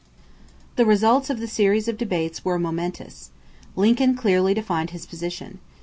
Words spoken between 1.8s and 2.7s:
of debates were